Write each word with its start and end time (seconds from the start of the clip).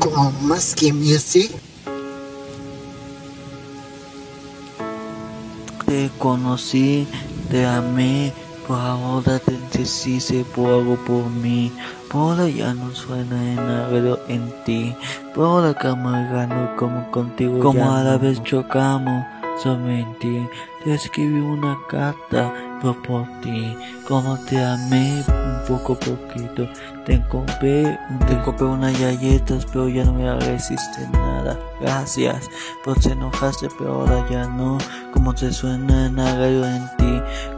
con 0.00 0.48
más 0.48 0.74
que 0.74 0.92
music. 0.92 1.50
Te 5.86 6.10
conocí, 6.18 7.06
te 7.50 7.66
amé, 7.66 8.32
por 8.66 8.78
ahora 8.78 9.38
te 9.38 9.58
deshice 9.72 10.44
por 10.54 10.72
algo 10.72 10.96
por 11.04 11.28
mí. 11.28 11.72
Por 12.08 12.32
ahora 12.32 12.48
ya 12.48 12.74
no 12.74 12.94
suena 12.94 13.52
en 13.52 13.58
algo 13.58 14.18
en 14.28 14.52
ti. 14.64 14.94
Por 15.34 15.44
ahora 15.44 15.74
gano 16.30 16.76
como 16.76 17.10
contigo. 17.10 17.60
Como 17.60 17.92
a 17.92 18.02
la 18.02 18.18
vez 18.18 18.42
chocamos 18.42 19.24
ti. 20.18 20.48
Te 20.84 20.94
escribí 20.94 21.40
una 21.40 21.78
carta 21.88 22.69
por 22.80 23.26
ti. 23.40 23.76
Como 24.08 24.38
te 24.38 24.62
amé 24.62 25.22
un 25.28 25.66
poco 25.68 25.94
poquito. 25.94 26.68
Te 27.04 27.22
compré, 27.28 27.98
te 28.26 28.42
compré 28.44 28.66
unas 28.66 28.98
galletas, 28.98 29.66
pero 29.66 29.88
ya 29.88 30.04
no 30.04 30.12
me 30.12 30.34
resiste 30.40 31.08
nada. 31.12 31.58
Gracias 31.80 32.48
por 32.84 33.00
se 33.00 33.12
enojaste, 33.12 33.68
pero 33.78 33.94
ahora 33.94 34.26
ya 34.30 34.46
no. 34.46 34.78
Como 35.12 35.34
te 35.34 35.52
suena 35.52 36.06
en 36.06 36.18
algo 36.18 36.64
en 36.64 36.96
ti. 36.96 37.09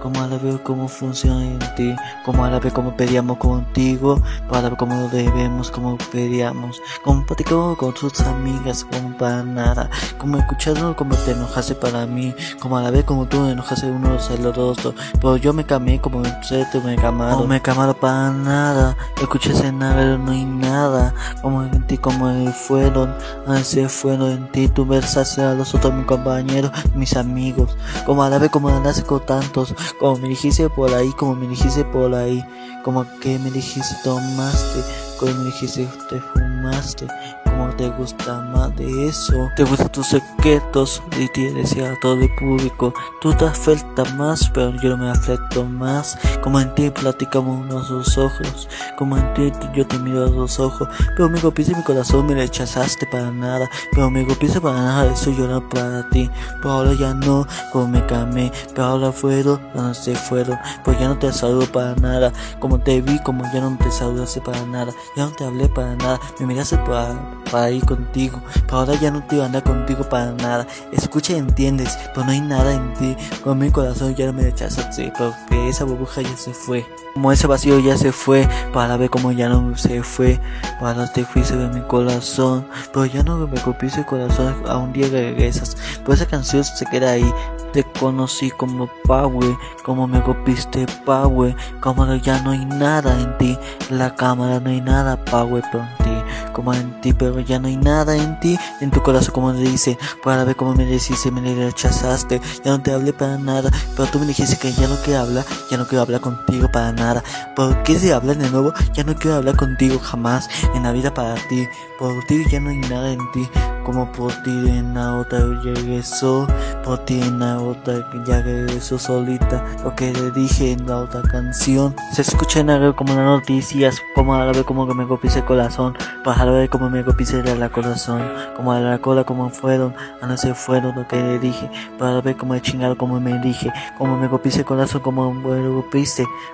Como 0.03 0.21
a 0.21 0.27
la 0.27 0.37
vez 0.37 0.59
cómo 0.65 0.89
funciona 0.89 1.45
en 1.45 1.59
ti. 1.77 1.95
Como 2.25 2.45
a 2.45 2.51
la 2.51 2.59
vez 2.59 2.73
como 2.73 2.97
pedíamos 2.97 3.39
contigo. 3.39 4.21
Para 4.49 4.71
ver 4.71 4.77
cómo 4.77 5.09
debemos, 5.09 5.71
como 5.71 5.97
pedíamos. 6.11 6.81
Como 7.05 7.25
platicamos 7.25 7.79
con 7.79 7.95
tus 7.95 8.21
amigas, 8.23 8.85
como 8.85 9.17
para 9.17 9.45
nada. 9.45 9.89
Como 10.19 10.39
escuchando 10.39 10.97
como 10.97 11.15
te 11.15 11.31
enojaste 11.31 11.77
para 11.77 12.05
mí. 12.07 12.35
Como 12.61 12.77
a 12.77 12.83
la 12.83 12.91
vez 12.91 13.05
como 13.05 13.27
tú 13.27 13.47
enojaste 13.47 13.87
uno 13.87 14.19
celoso. 14.19 14.95
Pero 15.15 15.37
yo 15.37 15.53
me 15.53 15.65
cambié 15.65 16.01
como 16.01 16.23
sé, 16.43 16.67
tú 16.73 16.81
me 16.83 16.97
camaron. 16.97 17.41
No 17.41 17.47
me 17.47 17.63
camaron 17.63 17.95
para 17.95 18.31
nada. 18.31 18.97
Escuché 19.21 19.53
nada, 19.71 20.19
no 20.19 20.33
hay 20.33 20.45
nada. 20.45 21.15
Como 21.41 21.63
en 21.63 21.87
ti, 21.87 21.99
como 21.99 22.51
fueron. 22.53 23.15
se 23.63 23.89
fueron 23.89 24.31
en 24.31 24.53
ti. 24.53 24.69
Tú 24.69 24.85
versaste 24.85 25.43
a 25.43 25.55
los 25.55 25.75
otros 25.75 25.95
mis 25.95 26.07
compañeros, 26.07 26.73
mis 26.95 27.17
amigos. 27.17 27.77
Como 28.05 28.25
a 28.25 28.29
la 28.29 28.39
vez 28.39 28.51
como 28.51 28.69
andaste 28.69 29.05
con 29.05 29.25
tantos. 29.25 29.75
Como 29.99 30.17
me 30.17 30.29
dijiste 30.29 30.69
por 30.69 30.93
ahí, 30.95 31.11
como 31.13 31.35
me 31.35 31.47
dijiste 31.47 31.85
por 31.85 32.15
ahí. 32.15 32.45
Como 32.85 33.07
que 33.21 33.39
me 33.39 33.51
dijiste 33.51 33.95
tomaste. 34.05 34.83
Como 35.19 35.33
me 35.35 35.45
dijiste 35.45 35.89
te 36.09 36.21
fumaste 36.21 37.07
como 37.53 37.75
te 37.75 37.89
gusta 37.91 38.41
más 38.41 38.75
de 38.77 39.09
eso. 39.09 39.51
Te 39.57 39.65
gustan 39.65 39.93
tus 39.93 40.09
secretos 40.09 41.03
y 41.19 41.29
tienes 41.29 41.73
a 41.79 41.99
todo 42.01 42.15
el 42.15 42.35
público. 42.35 42.95
Tú 43.21 43.33
te 43.35 43.47
afectas 43.47 44.15
más, 44.15 44.51
pero 44.53 44.73
yo 44.83 44.91
no 44.91 44.97
me 44.97 45.11
afecto 45.11 45.65
más. 45.65 46.19
Como 46.43 46.61
en 46.61 46.75
ti 46.75 46.91
platicamos 46.91 47.61
unos 47.71 48.19
ojos. 48.19 48.69
Como 48.97 49.17
en 49.17 49.35
ti 49.35 49.53
yo 49.75 49.87
te 49.87 49.99
miro 49.99 50.25
a 50.25 50.31
los 50.31 50.59
ojos. 50.59 50.89
Pero 51.17 51.29
me 51.29 51.41
golpeaste 51.41 51.77
mi 51.77 51.83
corazón, 51.83 52.27
me 52.27 52.35
rechazaste 52.35 53.07
para 53.07 53.31
nada. 53.31 53.69
Pero 53.93 54.11
me 54.11 54.25
golpeaste 54.25 54.61
para 54.61 54.77
nada, 54.77 55.13
eso 55.13 55.31
yo 55.31 55.47
no 55.47 55.69
para 55.69 56.09
ti. 56.09 56.31
Pero 56.61 56.73
ahora 56.73 56.95
ya 56.95 57.15
no, 57.15 57.47
como 57.73 57.89
me 57.89 58.05
camé. 58.07 58.51
Pero 58.75 58.85
ahora 58.85 59.13
fueron, 59.13 59.61
no 59.75 59.95
se 59.95 60.15
fueron. 60.15 60.59
Pues 60.85 60.99
ya 60.99 61.09
no 61.09 61.19
te 61.19 61.33
saludo 61.33 61.67
para 61.67 61.95
nada. 61.97 62.33
Como 62.59 62.79
te 62.79 63.01
vi, 63.01 63.19
como 63.23 63.45
ya 63.53 63.61
no 63.61 63.77
te 63.77 63.91
saludaste 63.91 64.41
para 64.41 64.65
nada. 64.67 64.93
Ya 65.17 65.27
no 65.27 65.33
te 65.33 65.45
hablé 65.45 65.69
para 65.69 65.95
nada. 65.97 66.21
Me 66.41 66.47
miraste 66.47 66.79
para 66.79 67.15
para 67.53 67.71
ir 67.71 67.85
contigo. 67.85 68.43
Pero 68.67 68.79
ahora 68.79 68.95
ya 68.95 69.11
no 69.13 69.23
te 69.23 69.37
voy 69.37 69.45
a 69.45 69.47
andar 69.47 69.63
contigo 69.63 70.09
para 70.09 70.33
nada. 70.33 70.67
Escucha 70.91 71.35
y 71.35 71.37
entiendes, 71.37 71.97
pero 72.15 72.27
no 72.27 72.33
hay 72.33 72.41
nada 72.41 72.73
en 72.73 72.95
ti. 72.95 73.17
Con 73.45 73.59
mi 73.59 73.71
corazón 73.71 74.17
ya 74.17 74.27
no 74.27 74.33
me 74.33 74.43
rechazaste, 74.43 75.13
porque 75.17 75.69
esa 75.69 75.85
burbuja 75.85 76.23
ya 76.23 76.37
se 76.37 76.55
fue. 76.55 76.85
Como 77.15 77.31
ese 77.31 77.47
vacío 77.47 77.79
ya 77.79 77.97
se 77.99 78.11
fue, 78.11 78.49
para 78.73 78.97
ver 78.97 79.11
cómo 79.11 79.33
ya 79.33 79.51
no 79.51 79.77
se 79.77 80.03
fue. 80.03 80.41
Para 80.81 81.13
te 81.13 81.25
fuiste 81.25 81.57
de 81.57 81.69
mi 81.69 81.83
corazón, 81.83 82.67
pero 82.93 83.05
ya 83.05 83.23
no 83.23 83.47
me 83.47 83.61
copies 83.61 83.99
el 83.99 84.07
corazón. 84.07 84.63
A 84.67 84.79
un 84.79 84.93
día 84.93 85.09
regresas, 85.09 85.77
pero 86.01 86.15
esa 86.15 86.27
canción 86.27 86.65
se 86.65 86.87
queda 86.87 87.13
ahí. 87.13 87.35
Te 87.73 87.85
conocí 87.85 88.51
como 88.51 88.89
Power, 89.05 89.57
como 89.83 90.07
me 90.07 90.23
copiste 90.23 90.87
Power, 91.07 91.57
como 91.81 92.15
ya 92.17 92.43
no 92.43 92.51
hay 92.51 92.67
nada 92.67 93.19
en 93.19 93.39
ti, 93.39 93.59
en 93.89 93.99
la 93.99 94.15
cámara 94.15 94.61
no 94.61 94.69
hay 94.69 94.83
nada 94.83 95.17
Power 95.25 95.65
por 95.73 95.81
ti, 96.05 96.22
como 96.53 96.75
en 96.75 97.01
ti, 97.01 97.13
pero 97.13 97.41
ya 97.41 97.59
no 97.59 97.69
hay 97.69 97.77
nada 97.77 98.17
en 98.17 98.39
ti, 98.41 98.59
en 98.81 98.91
tu 98.91 99.03
corazón 99.03 99.35
como 99.35 99.53
le 99.53 99.61
dice, 99.61 99.99
para 100.23 100.45
ver 100.45 100.57
cómo 100.57 100.75
me 100.75 100.85
decís, 100.85 101.31
me 101.33 101.55
rechazaste, 101.55 102.41
ya 102.65 102.73
no 102.73 102.83
te 102.83 102.93
hablé 102.93 103.13
para 103.13 103.39
nada, 103.39 103.71
pero 103.97 104.09
tú 104.11 104.19
me 104.19 104.27
dijiste 104.27 104.57
que 104.57 104.73
ya 104.73 104.89
no 104.89 104.97
quiero 105.05 105.21
hablar, 105.21 105.45
ya 105.71 105.77
no 105.77 105.87
quiero 105.87 106.03
hablar 106.03 106.21
contigo 106.21 106.71
para 106.71 106.93
nada, 106.93 107.23
¿por 107.57 107.83
qué 107.83 107.99
si 107.99 108.11
hablas 108.11 108.39
de 108.39 108.51
nuevo? 108.51 108.73
Ya 108.95 109.05
no 109.05 109.15
quiero 109.15 109.37
hablar 109.37 109.57
contigo 109.57 109.99
jamás, 109.99 110.49
en 110.75 110.83
la 110.83 110.93
vida 110.93 111.13
para 111.15 111.35
ti, 111.49 111.67
por 111.99 112.13
ti 112.27 112.45
ya 112.51 112.61
no 112.61 112.71
hay 112.71 112.79
nada 112.79 113.13
en 113.13 113.21
ti, 113.33 113.49
como 113.85 114.11
por 114.13 114.33
ti 114.43 114.51
en 114.51 114.95
la 114.95 115.15
otra 115.15 115.41
regresó, 115.63 116.47
por 116.85 116.99
ti 117.01 117.21
en 117.21 117.39
la 117.39 117.61
otra 117.61 117.95
ya 118.27 118.41
regresó 118.43 118.99
solita, 118.99 119.65
lo 119.85 119.95
que 119.95 120.13
le 120.13 120.31
dije 120.31 120.73
en 120.73 120.87
la 120.87 120.99
otra 120.99 121.23
canción, 121.23 121.95
se 122.13 122.23
escucha 122.23 122.61
en 122.61 122.71
algo 122.71 122.95
como 122.95 123.15
las 123.15 123.25
noticias, 123.25 124.01
como 124.15 124.35
a 124.35 124.45
la 124.45 124.53
vez 124.53 124.65
como 124.65 124.87
que 124.87 124.95
me 124.95 125.07
copié 125.07 125.31
el 125.35 125.45
corazón, 125.45 125.95
para 126.25 126.45
ver 126.45 126.69
como 126.69 126.91
me 126.91 127.05
copié 127.05 127.43
la 127.57 127.69
corazón, 127.69 128.23
como 128.57 128.73
a 128.73 128.81
la 128.81 128.99
cola 128.99 129.25
como 129.25 129.51
fueron, 129.51 129.95
a 130.21 130.27
no 130.27 130.37
se 130.37 130.55
fueron 130.55 130.95
lo 130.95 131.07
que 131.07 131.17
le 131.17 131.39
dije, 131.39 131.71
para 131.99 132.21
ver 132.21 132.37
como 132.37 132.59
chingado 132.59 132.97
como 132.97 133.21
me 133.21 133.39
dije, 133.39 133.73
como 133.99 134.17
me 134.17 134.29
copié 134.29 134.53
el 134.57 134.65
corazón, 134.65 135.01
como 135.03 135.33
me 135.33 135.83
copié, 135.83 136.05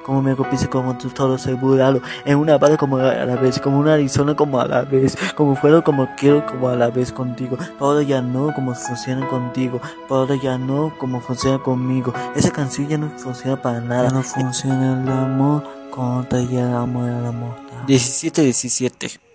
como 0.05 0.22
me 0.22 0.34
copié 0.34 0.69
como 0.69 0.97
todo 0.97 1.38
se 1.38 1.55
burlado, 1.55 2.00
en 2.25 2.38
una 2.38 2.59
parte 2.59 2.77
como 2.77 2.97
a 2.99 3.12
la 3.12 3.37
vez, 3.37 3.61
como 3.61 3.78
una 3.78 3.94
Arizona 3.94 4.34
como 4.34 4.61
a 4.61 4.67
la 4.67 4.83
vez, 4.83 5.17
como 5.34 5.56
fueron 5.56 5.83
como 5.83 6.09
quiero 6.17 6.44
como 6.47 6.69
a 6.69 6.77
la 6.77 6.88
vez 6.88 7.12
contigo. 7.19 7.59
Ahora 7.81 8.03
ya 8.03 8.23
no 8.23 8.55
como 8.55 8.75
funciona 8.75 9.29
contigo. 9.29 9.81
Ahora 10.09 10.37
ya 10.37 10.56
no 10.56 10.97
como 10.99 11.21
funciona 11.21 11.59
conmigo. 11.59 12.15
Esa 12.37 12.51
canción 12.51 12.89
ya 12.89 12.97
no 12.97 13.11
funciona 13.19 13.61
para 13.61 13.81
nada. 13.81 14.09
Ya 14.09 14.15
no 14.15 14.23
funciona 14.23 15.03
el 15.03 15.09
amor. 15.09 15.65
Cuando 15.95 16.41
ya 16.41 16.81
amor 16.81 17.09
el 17.11 17.27
amor. 17.27 17.56
17-17. 17.89 19.28